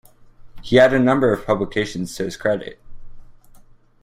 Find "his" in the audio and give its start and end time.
2.23-2.35